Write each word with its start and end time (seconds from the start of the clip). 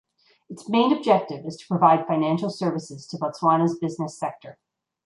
Its 0.49 0.67
main 0.67 0.91
objective 0.91 1.45
is 1.45 1.57
to 1.57 1.67
provide 1.67 2.07
financial 2.07 2.49
services 2.49 3.05
to 3.05 3.17
Botswana’s 3.19 3.77
business 3.77 4.17
sector. 4.17 4.57